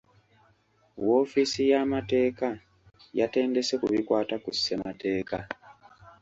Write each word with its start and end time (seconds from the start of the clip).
Woofiisi 1.05 1.61
y'amateeka 1.71 2.47
yatendese 3.19 3.73
ku 3.81 3.87
bikwata 3.93 4.35
ku 4.43 4.49
ssemateeka. 4.55 5.37